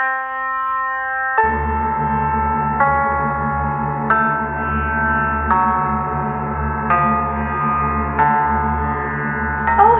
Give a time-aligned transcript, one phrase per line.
[0.00, 0.04] Oh,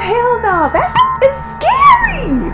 [0.00, 0.71] hell no.
[0.72, 2.53] That is scary.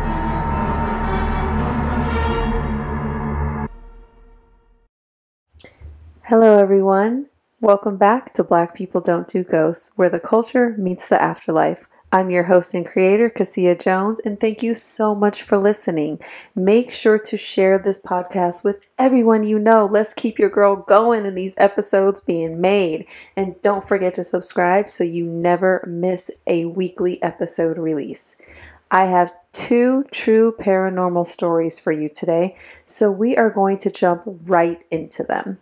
[6.22, 7.26] Hello, everyone.
[7.60, 11.88] Welcome back to Black People Don't Do Ghosts, where the culture meets the afterlife.
[12.14, 16.20] I'm your host and creator, Cassia Jones, and thank you so much for listening.
[16.54, 19.86] Make sure to share this podcast with everyone you know.
[19.90, 23.08] Let's keep your girl going and these episodes being made.
[23.36, 28.36] And don't forget to subscribe so you never miss a weekly episode release.
[28.92, 32.54] I have two true paranormal stories for you today,
[32.86, 35.58] so we are going to jump right into them.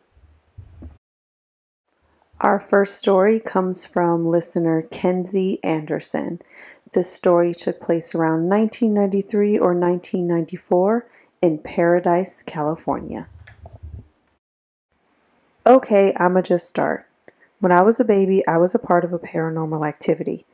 [2.43, 6.41] Our first story comes from listener Kinsey Anderson.
[6.93, 11.07] This story took place around 1993 or 1994
[11.41, 13.29] in Paradise, California.
[15.65, 17.07] Okay, I'ma just start.
[17.61, 20.45] When I was a baby, I was a part of a paranormal activity.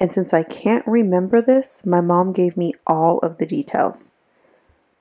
[0.00, 4.16] And since I can't remember this, my mom gave me all of the details.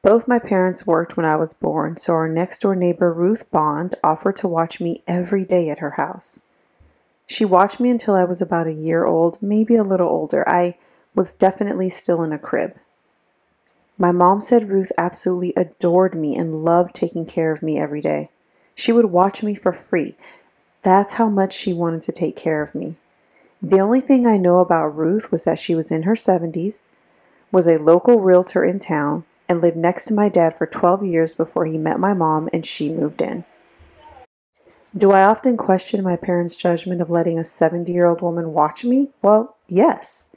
[0.06, 3.96] Both my parents worked when I was born, so our next door neighbor, Ruth Bond,
[4.04, 6.44] offered to watch me every day at her house.
[7.26, 10.48] She watched me until I was about a year old, maybe a little older.
[10.48, 10.78] I
[11.16, 12.76] was definitely still in a crib.
[13.98, 18.30] My mom said Ruth absolutely adored me and loved taking care of me every day.
[18.76, 20.14] She would watch me for free.
[20.84, 22.98] That's how much she wanted to take care of me.
[23.60, 26.90] The only thing I know about Ruth was that she was in her 70s,
[27.52, 31.34] was a local realtor in town, and lived next to my dad for 12 years
[31.34, 33.46] before he met my mom and she moved in.
[34.98, 38.86] Do I often question my parents' judgment of letting a 70 year old woman watch
[38.86, 39.10] me?
[39.22, 40.34] Well, yes.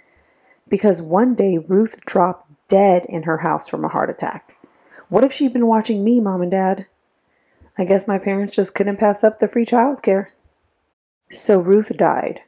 [0.69, 4.57] Because one day Ruth dropped dead in her house from a heart attack.
[5.09, 6.87] What if she'd been watching me, mom and dad?
[7.79, 10.29] I guess my parents just couldn't pass up the free childcare.
[11.31, 12.41] So Ruth died.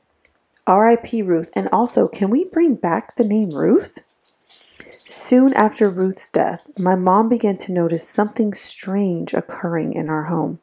[0.66, 1.22] R.I.P.
[1.22, 1.50] Ruth.
[1.54, 4.00] And also, can we bring back the name Ruth?
[5.04, 10.60] Soon after Ruth's death, my mom began to notice something strange occurring in our home.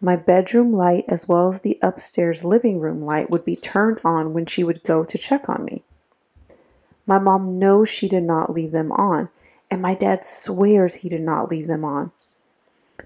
[0.00, 4.32] My bedroom light, as well as the upstairs living room light, would be turned on
[4.32, 5.82] when she would go to check on me.
[7.06, 9.28] My mom knows she did not leave them on,
[9.70, 12.12] and my dad swears he did not leave them on.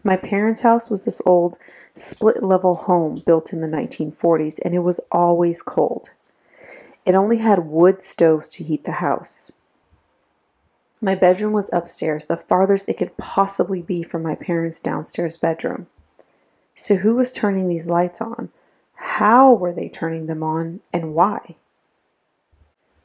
[0.02, 1.56] My parents' house was this old
[1.94, 6.10] split level home built in the 1940s, and it was always cold.
[7.06, 9.52] It only had wood stoves to heat the house.
[11.04, 15.86] My bedroom was upstairs, the farthest it could possibly be from my parents' downstairs bedroom.
[16.74, 18.48] So, who was turning these lights on?
[18.94, 21.56] How were they turning them on, and why?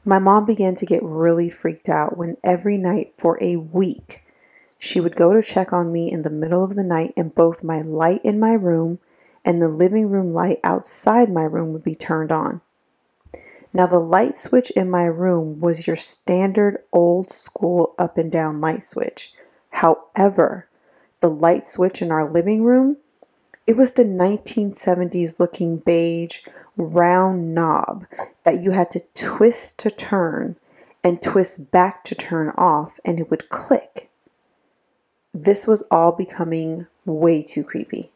[0.02, 4.22] My mom began to get really freaked out when every night for a week
[4.78, 7.62] she would go to check on me in the middle of the night, and both
[7.62, 8.98] my light in my room
[9.44, 12.62] and the living room light outside my room would be turned on.
[13.72, 18.60] Now, the light switch in my room was your standard old school up and down
[18.60, 19.32] light switch.
[19.70, 20.66] However,
[21.20, 22.96] the light switch in our living room,
[23.66, 26.40] it was the 1970s looking beige
[26.76, 28.06] round knob
[28.44, 30.56] that you had to twist to turn
[31.04, 34.10] and twist back to turn off, and it would click.
[35.32, 38.10] This was all becoming way too creepy.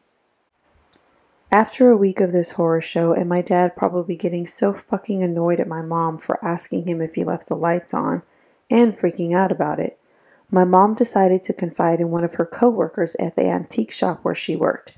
[1.55, 5.61] After a week of this horror show, and my dad probably getting so fucking annoyed
[5.61, 8.23] at my mom for asking him if he left the lights on
[8.69, 9.97] and freaking out about it,
[10.51, 14.35] my mom decided to confide in one of her coworkers at the antique shop where
[14.35, 14.91] she worked.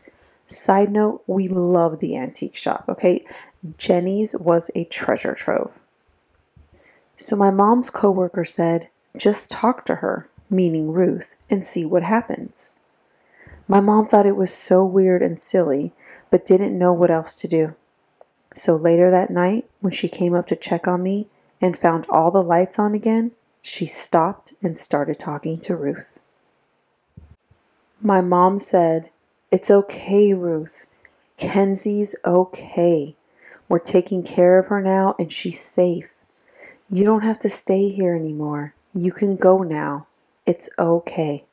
[0.47, 3.23] Side note, we love the antique shop, okay?
[3.77, 5.81] Jenny's was a treasure trove.
[7.15, 12.73] So my mom's coworker said, just talk to her, meaning Ruth, and see what happens.
[13.67, 15.93] My mom thought it was so weird and silly,
[16.31, 17.75] but didn't know what else to do.
[18.53, 21.27] So later that night, when she came up to check on me
[21.61, 26.19] and found all the lights on again, she stopped and started talking to Ruth.
[28.01, 29.09] My mom said,
[29.51, 30.87] It's okay, Ruth.
[31.37, 33.15] Kinsey's okay.
[33.67, 36.13] We're taking care of her now and she's safe.
[36.89, 38.73] You don't have to stay here anymore.
[38.93, 40.07] You can go now.
[40.45, 41.43] It's okay.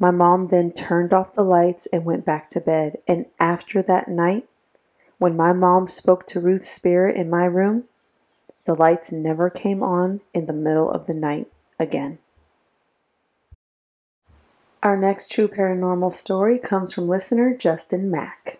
[0.00, 2.98] My mom then turned off the lights and went back to bed.
[3.06, 4.48] And after that night,
[5.18, 7.84] when my mom spoke to Ruth's spirit in my room,
[8.64, 11.48] the lights never came on in the middle of the night
[11.78, 12.18] again.
[14.82, 18.58] Our next true paranormal story comes from listener Justin Mack.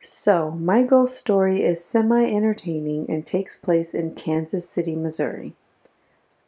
[0.00, 5.54] So, my ghost story is semi entertaining and takes place in Kansas City, Missouri.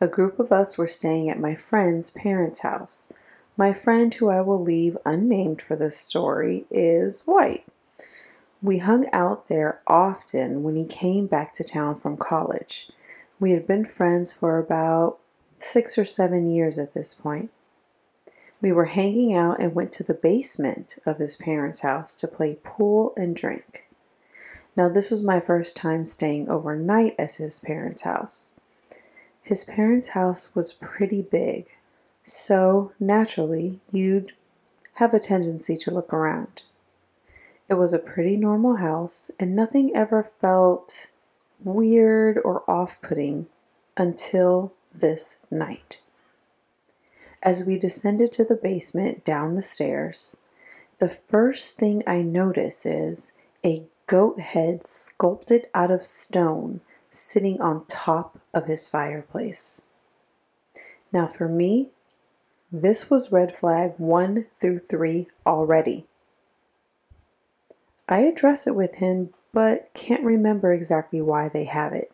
[0.01, 3.13] a group of us were staying at my friend's parents' house.
[3.61, 7.67] My friend, who I will leave unnamed for this story, is white.
[8.63, 12.89] We hung out there often when he came back to town from college.
[13.39, 15.19] We had been friends for about
[15.57, 17.51] six or seven years at this point.
[18.63, 22.57] We were hanging out and went to the basement of his parents' house to play
[22.65, 23.85] pool and drink.
[24.75, 28.55] Now, this was my first time staying overnight at his parents' house.
[29.43, 31.69] His parents' house was pretty big,
[32.23, 34.33] so naturally, you'd
[34.95, 36.63] have a tendency to look around.
[37.69, 41.07] It was a pretty normal house, and nothing ever felt
[41.63, 43.47] weird or off putting
[43.97, 46.01] until this night.
[47.43, 50.37] As we descended to the basement down the stairs,
[50.99, 53.33] the first thing I notice is
[53.65, 56.81] a goat head sculpted out of stone
[57.11, 59.83] sitting on top of his fireplace.
[61.13, 61.89] Now, for me,
[62.73, 66.07] this was red flag one through three already.
[68.09, 72.13] I address it with him, but can't remember exactly why they have it.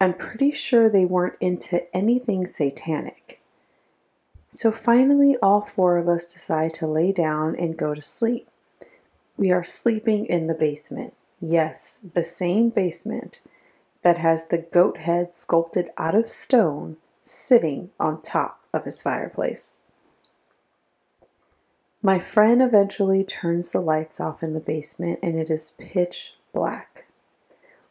[0.00, 3.40] I'm pretty sure they weren't into anything satanic.
[4.48, 8.48] So finally, all four of us decide to lay down and go to sleep.
[9.36, 11.14] We are sleeping in the basement.
[11.40, 13.40] Yes, the same basement
[14.02, 19.84] that has the goat head sculpted out of stone sitting on top of his fireplace.
[22.02, 27.06] My friend eventually turns the lights off in the basement and it is pitch black.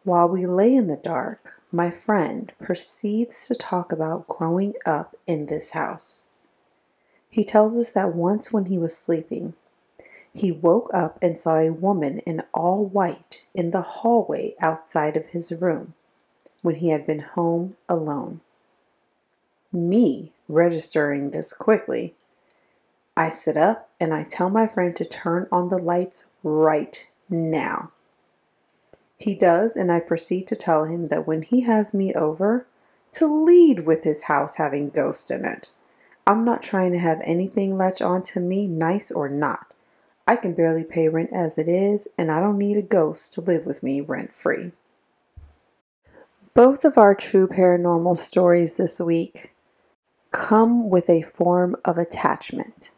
[0.04, 5.48] While we lay in the dark, my friend proceeds to talk about growing up in
[5.48, 6.30] this house.
[7.30, 9.54] He tells us that once when he was sleeping,
[10.34, 15.28] he woke up and saw a woman in all white in the hallway outside of
[15.28, 15.94] his room
[16.62, 18.40] when he had been home alone.
[19.74, 22.16] Me registering this quickly,
[23.16, 27.92] I sit up and I tell my friend to turn on the lights right now.
[29.18, 32.68] He does, and I proceed to tell him that when he has me over,
[33.14, 35.72] to lead with his house having ghosts in it.
[36.28, 39.68] I'm not trying to have anything latch on to me, nice or not.
[40.28, 43.42] I can barely pay rent as it is, and I don't need a ghost to
[43.42, 44.74] live with me rent free.
[46.54, 49.54] Both of our true paranormal stories this week
[50.38, 52.92] come with a form of attachment.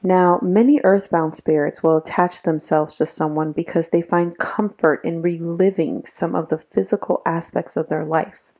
[0.00, 6.04] Now, many earthbound spirits will attach themselves to someone because they find comfort in reliving
[6.04, 8.52] some of the physical aspects of their life.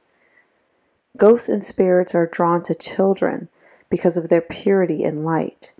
[1.17, 3.49] Ghosts and spirits are drawn to children
[3.89, 5.73] because of their purity and light,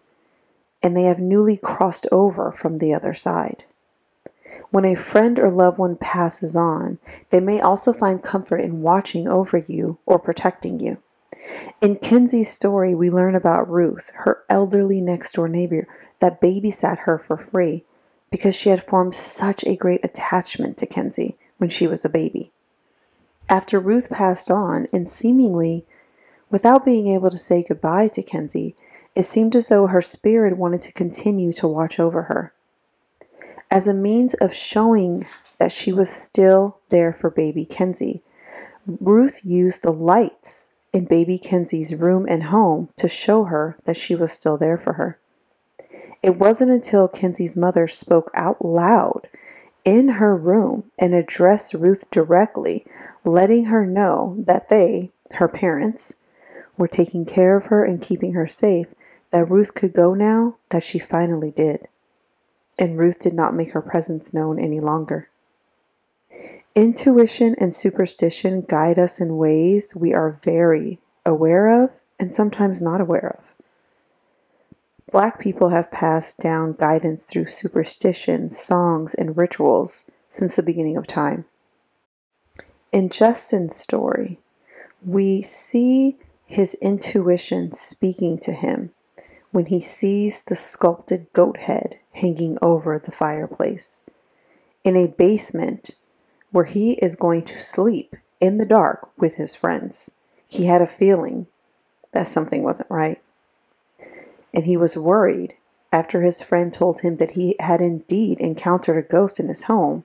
[0.81, 3.65] and they have newly crossed over from the other side.
[4.71, 7.01] When a friend or loved one passes on,
[7.31, 10.99] they may also find comfort in watching over you or protecting you.
[11.81, 15.87] In Kinsey's story, we learn about Ruth, her elderly next door neighbor
[16.21, 17.85] that babysat her for free
[18.31, 22.51] because she had formed such a great attachment to Kinsey when she was a baby.
[23.49, 25.87] After Ruth passed on, and seemingly
[26.51, 28.75] without being able to say goodbye to Kinsey,
[29.15, 32.53] it seemed as though her spirit wanted to continue to watch over her.
[33.71, 35.27] As a means of showing
[35.59, 38.23] that she was still there for baby Kinsey,
[38.87, 44.15] Ruth used the lights in baby Kinsey's room and home to show her that she
[44.15, 45.19] was still there for her.
[46.23, 49.29] It wasn't until Kinsey's mother spoke out loud
[49.85, 52.85] in her room and addressed Ruth directly,
[53.25, 56.15] letting her know that they, her parents,
[56.77, 58.89] were taking care of her and keeping her safe,
[59.31, 61.89] that Ruth could go now, that she finally did.
[62.79, 65.29] And Ruth did not make her presence known any longer.
[66.75, 73.01] Intuition and superstition guide us in ways we are very aware of and sometimes not
[73.01, 73.55] aware of.
[75.11, 81.07] Black people have passed down guidance through superstition, songs, and rituals since the beginning of
[81.07, 81.47] time.
[82.93, 84.39] In Justin's story,
[85.05, 88.91] we see his intuition speaking to him
[89.51, 94.05] when he sees the sculpted goat head hanging over the fireplace.
[94.85, 95.97] In a basement
[96.51, 100.11] where he is going to sleep in the dark with his friends.
[100.49, 101.47] He had a feeling
[102.13, 103.21] that something wasn't right.
[104.55, 105.55] And he was worried
[105.93, 110.05] after his friend told him that he had indeed encountered a ghost in his home,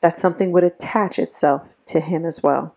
[0.00, 2.74] that something would attach itself to him as well.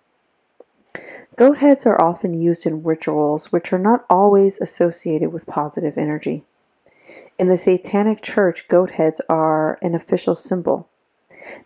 [1.36, 6.44] Goat heads are often used in rituals which are not always associated with positive energy.
[7.38, 10.88] In the Satanic Church, goat heads are an official symbol.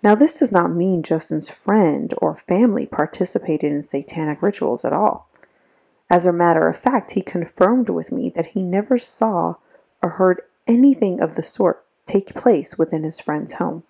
[0.03, 5.29] Now, this does not mean Justin's friend or family participated in satanic rituals at all.
[6.09, 9.55] As a matter of fact, he confirmed with me that he never saw
[10.01, 13.83] or heard anything of the sort take place within his friend's home.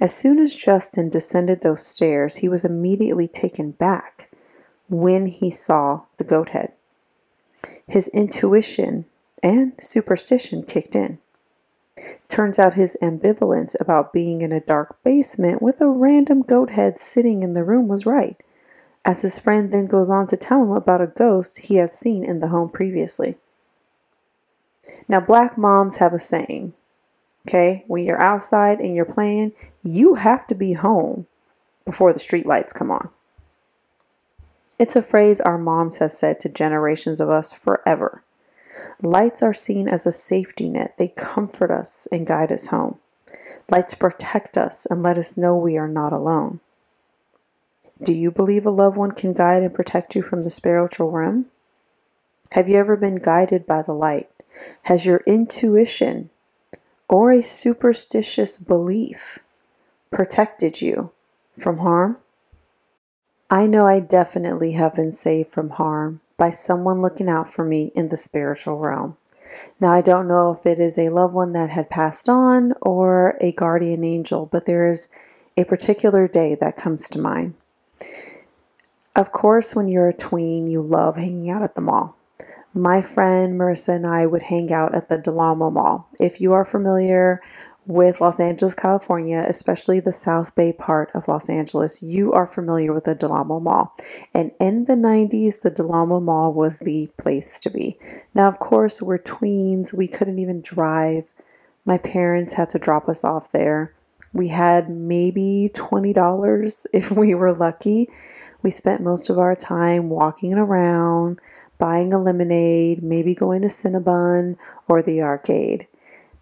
[0.00, 4.30] As soon as Justin descended those stairs, he was immediately taken back
[4.88, 6.72] when he saw the goat head.
[7.86, 9.06] His intuition
[9.42, 11.18] and superstition kicked in.
[12.28, 16.98] Turns out his ambivalence about being in a dark basement with a random goat head
[16.98, 18.36] sitting in the room was right,
[19.04, 22.24] as his friend then goes on to tell him about a ghost he had seen
[22.24, 23.36] in the home previously.
[25.08, 26.74] Now, black moms have a saying,
[27.46, 27.84] okay?
[27.86, 29.52] When you're outside and you're playing,
[29.82, 31.26] you have to be home
[31.84, 33.10] before the street lights come on.
[34.78, 38.22] It's a phrase our moms have said to generations of us forever.
[39.02, 40.94] Lights are seen as a safety net.
[40.98, 42.98] They comfort us and guide us home.
[43.70, 46.60] Lights protect us and let us know we are not alone.
[48.02, 51.46] Do you believe a loved one can guide and protect you from the spiritual realm?
[52.52, 54.30] Have you ever been guided by the light?
[54.82, 56.30] Has your intuition
[57.08, 59.40] or a superstitious belief
[60.10, 61.12] protected you
[61.58, 62.18] from harm?
[63.50, 67.92] I know I definitely have been saved from harm by someone looking out for me
[67.94, 69.18] in the spiritual realm.
[69.78, 73.36] Now, I don't know if it is a loved one that had passed on or
[73.40, 75.08] a guardian angel, but there is
[75.56, 77.54] a particular day that comes to mind.
[79.14, 82.18] Of course, when you're a tween, you love hanging out at the mall
[82.74, 86.08] my friend Marissa and I would hang out at the Del Amo Mall.
[86.20, 87.42] If you are familiar
[87.88, 92.92] with Los Angeles, California, especially the South Bay part of Los Angeles, you are familiar
[92.92, 93.94] with the Del Amo Mall.
[94.34, 97.98] And in the 90s, the Del Amo Mall was the place to be.
[98.34, 101.32] Now, of course, we're tweens, we couldn't even drive.
[101.86, 103.94] My parents had to drop us off there.
[104.34, 108.10] We had maybe $20 if we were lucky.
[108.60, 111.40] We spent most of our time walking around
[111.78, 115.86] buying a lemonade, maybe going to Cinnabon or the arcade.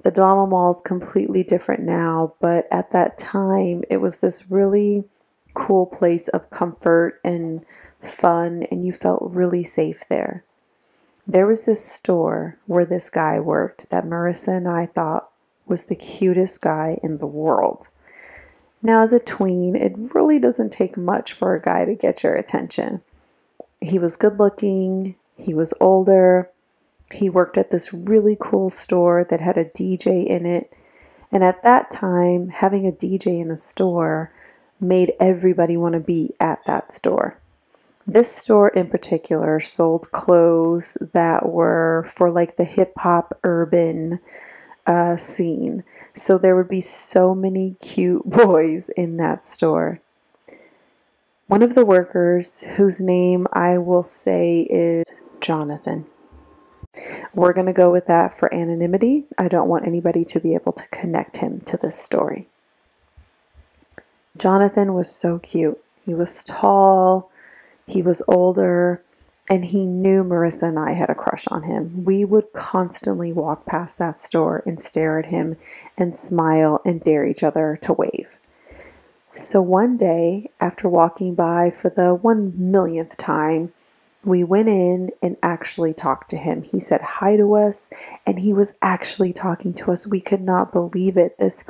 [0.06, 5.02] The Del Mall is completely different now, but at that time it was this really
[5.52, 7.66] cool place of comfort and
[8.00, 10.44] fun, and you felt really safe there.
[11.26, 15.28] There was this store where this guy worked that Marissa and I thought
[15.66, 17.88] was the cutest guy in the world.
[18.80, 22.36] Now, as a tween, it really doesn't take much for a guy to get your
[22.36, 23.02] attention.
[23.80, 26.48] He was good looking, he was older.
[27.12, 30.72] He worked at this really cool store that had a DJ in it.
[31.30, 34.32] And at that time, having a DJ in a store
[34.80, 37.38] made everybody want to be at that store.
[38.06, 44.20] This store in particular sold clothes that were for like the hip hop urban
[44.86, 45.82] uh, scene.
[46.14, 50.00] So there would be so many cute boys in that store.
[51.48, 55.04] One of the workers, whose name I will say is
[55.40, 56.06] Jonathan.
[57.34, 59.24] We're going to go with that for anonymity.
[59.38, 62.48] I don't want anybody to be able to connect him to this story.
[64.36, 65.82] Jonathan was so cute.
[66.04, 67.30] He was tall,
[67.86, 69.02] he was older,
[69.48, 72.04] and he knew Marissa and I had a crush on him.
[72.04, 75.56] We would constantly walk past that store and stare at him
[75.96, 78.38] and smile and dare each other to wave.
[79.30, 83.72] So one day, after walking by for the one millionth time,
[84.26, 86.62] we went in and actually talked to him.
[86.62, 87.90] He said hi to us
[88.26, 90.04] and he was actually talking to us.
[90.04, 91.38] We could not believe it.
[91.38, 91.62] This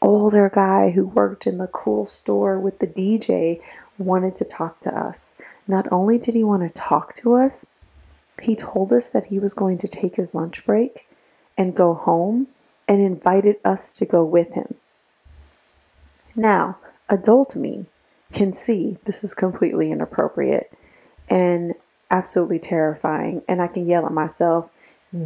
[0.00, 3.60] older guy who worked in the cool store with the DJ
[3.98, 5.34] wanted to talk to us.
[5.66, 7.66] Not only did he want to talk to us,
[8.40, 11.08] he told us that he was going to take his lunch break
[11.58, 12.46] and go home
[12.86, 14.74] and invited us to go with him.
[16.36, 16.78] Now,
[17.08, 17.86] adult me
[18.32, 20.72] can see this is completely inappropriate
[21.28, 21.74] and
[22.14, 23.42] absolutely terrifying.
[23.48, 24.70] And I can yell at myself,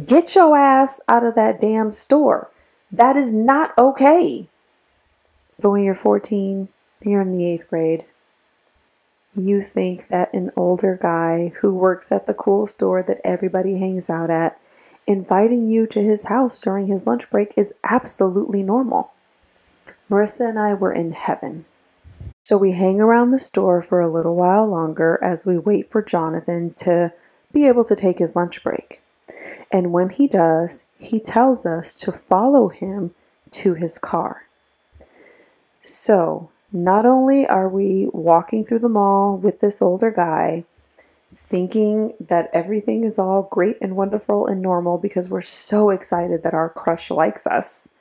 [0.05, 2.49] get your ass out of that damn store.
[2.91, 4.47] That is not okay.
[5.61, 6.69] But when you're 14,
[7.01, 8.05] you're in the eighth grade,
[9.35, 14.09] you think that an older guy who works at the cool store that everybody hangs
[14.09, 14.59] out at,
[15.05, 19.11] inviting you to his house during his lunch break is absolutely normal.
[20.09, 21.65] Marissa and I were in heaven.
[22.49, 26.01] So we hang around the store for a little while longer as we wait for
[26.01, 27.13] Jonathan to
[27.53, 29.03] be able to take his lunch break.
[29.71, 33.13] And when he does, he tells us to follow him
[33.51, 34.47] to his car.
[35.79, 40.63] So, not only are we walking through the mall with this older guy,
[41.31, 46.55] thinking that everything is all great and wonderful and normal because we're so excited that
[46.55, 47.91] our crush likes us,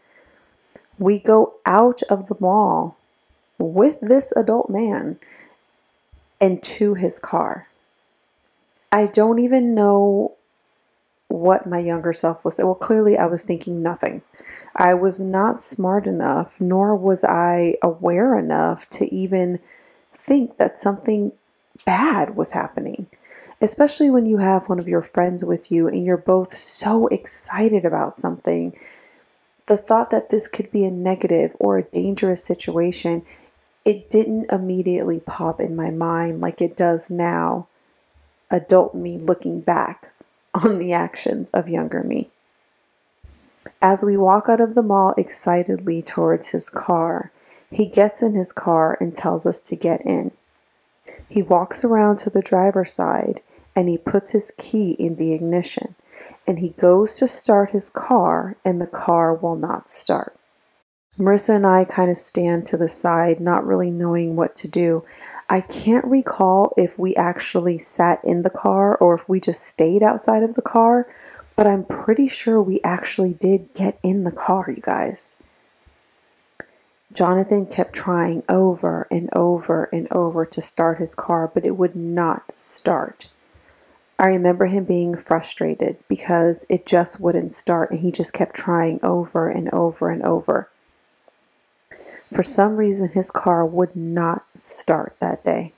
[0.99, 2.98] we go out of the mall
[3.59, 5.19] with this adult man
[6.41, 7.69] and to his car.
[8.91, 10.35] I don't even know
[11.29, 12.59] what my younger self was.
[12.59, 14.23] Well, clearly I was thinking nothing.
[14.75, 19.61] I was not smart enough, nor was I aware enough to even
[20.13, 21.33] think that something
[21.85, 23.09] bad was happening.
[23.61, 27.85] Especially when you have one of your friends with you and you're both so excited
[27.85, 28.77] about something.
[29.67, 33.23] The thought that this could be a negative or a dangerous situation,
[33.89, 37.69] it didn't immediately pop in my mind like it does now,
[38.51, 40.13] adult me looking back
[40.55, 42.29] on the actions of younger me.
[43.81, 47.33] As we walk out of the mall excitedly towards his car,
[47.71, 50.33] he gets in his car and tells us to get in.
[51.27, 53.41] He walks around to the driver's side
[53.75, 55.95] and he puts his key in the ignition
[56.47, 60.38] and he goes to start his car and the car will not start.
[61.19, 65.05] Marissa and I kind of stand to the side, not really knowing what to do.
[65.49, 70.05] I can't recall if we actually sat in the car or if we just stayed
[70.05, 71.09] outside of the car,
[71.57, 75.43] but I'm pretty sure we actually did get in the car, you guys.
[77.13, 81.97] Jonathan kept trying over and over and over to start his car, but it would
[81.97, 83.29] not start.
[84.21, 89.01] I remember him being frustrated because it just wouldn't start and he just kept trying
[89.03, 90.71] over and over and over.
[92.33, 95.73] For some reason, his car would not start that day.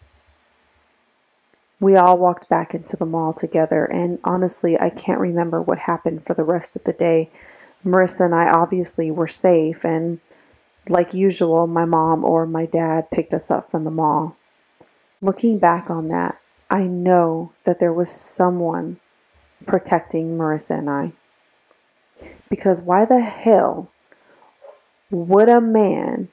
[1.79, 6.25] We all walked back into the mall together, and honestly, I can't remember what happened
[6.25, 7.31] for the rest of the day.
[7.85, 10.21] Marissa and I obviously were safe, and
[10.89, 14.37] like usual, my mom or my dad picked us up from the mall.
[15.23, 16.39] Looking back on that,
[16.69, 18.99] I know that there was someone
[19.67, 21.13] protecting Marissa and I.
[22.51, 23.91] Because why the hell
[25.11, 26.29] would a man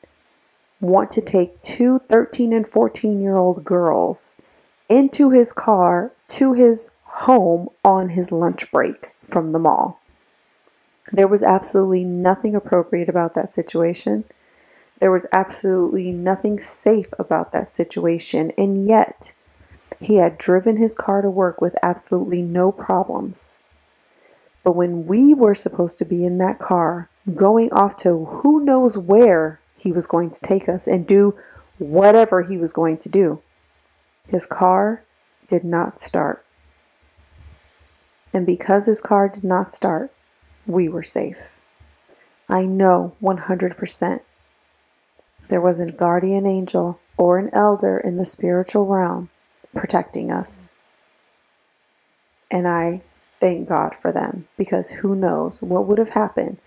[0.79, 4.41] want to take two 13 and 14 year old girls
[4.89, 9.99] into his car to his home on his lunch break from the mall.
[11.11, 14.25] There was absolutely nothing appropriate about that situation.
[14.99, 18.51] There was absolutely nothing safe about that situation.
[18.57, 19.33] And yet,
[19.99, 23.59] he had driven his car to work with absolutely no problems.
[24.63, 28.97] But when we were supposed to be in that car, going off to who knows
[28.97, 31.37] where he was going to take us and do
[31.77, 33.41] whatever he was going to do.
[34.27, 35.03] His car
[35.47, 36.43] did not start.
[38.33, 40.11] And because his car did not start,
[40.65, 41.55] we were safe.
[42.49, 44.21] I know 100%
[45.49, 49.29] there was a guardian angel or an elder in the spiritual realm
[49.73, 50.75] protecting us.
[52.51, 53.01] And I
[53.39, 56.57] thank God for them because who knows what would have happened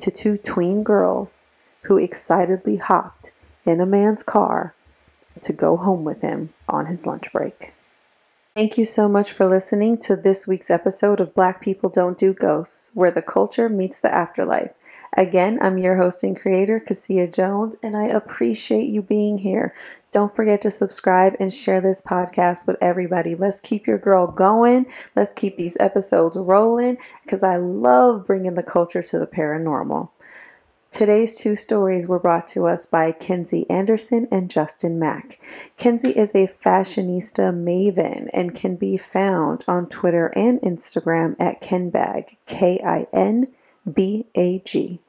[0.00, 1.48] to two tween girls
[1.88, 3.30] who excitedly hopped
[3.64, 4.74] in a man's car
[5.42, 7.72] to go home with him on his lunch break.
[8.54, 12.34] Thank you so much for listening to this week's episode of Black People Don't Do
[12.34, 14.72] Ghosts, where the culture meets the afterlife.
[15.16, 19.72] Again, I'm your host and creator, Cassia Jones, and I appreciate you being here.
[20.12, 23.34] Don't forget to subscribe and share this podcast with everybody.
[23.34, 24.86] Let's keep your girl going.
[25.16, 30.10] Let's keep these episodes rolling because I love bringing the culture to the paranormal.
[30.90, 35.38] Today's two stories were brought to us by Kinsey Anderson and Justin Mack.
[35.76, 42.36] Kinsey is a fashionista maven and can be found on Twitter and Instagram at Kinbag,
[42.46, 43.48] K I N
[43.92, 45.00] B A G.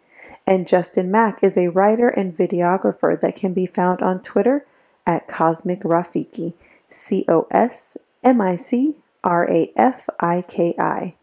[0.46, 4.66] And Justin Mack is a writer and videographer that can be found on Twitter
[5.08, 6.54] at Cosmic Rafiki,
[6.90, 11.16] C O S M I C R A F I K I.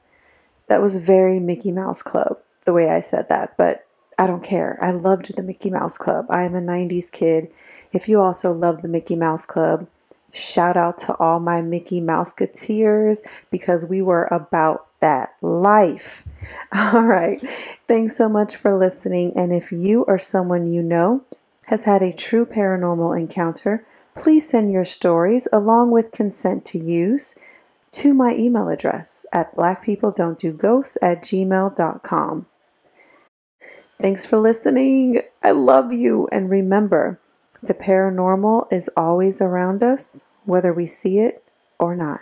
[0.68, 3.85] That was very Mickey Mouse Club, the way I said that, but
[4.18, 4.78] I don't care.
[4.80, 6.26] I loved the Mickey Mouse Club.
[6.30, 7.52] I am a 90s kid.
[7.92, 9.86] If you also love the Mickey Mouse Club,
[10.32, 13.18] shout out to all my Mickey Mouseketeers
[13.50, 16.26] because we were about that life.
[16.74, 17.46] All right.
[17.86, 19.32] Thanks so much for listening.
[19.36, 21.22] And if you or someone you know
[21.66, 27.34] has had a true paranormal encounter, please send your stories along with consent to use
[27.92, 32.46] to my email address at blackpeopledon'tdoghosts at gmail.com.
[34.00, 35.22] Thanks for listening.
[35.42, 36.28] I love you.
[36.30, 37.18] And remember,
[37.62, 41.42] the paranormal is always around us, whether we see it
[41.78, 42.20] or not.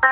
[0.00, 0.06] Oh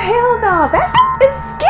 [0.00, 1.69] hell no, that is scary!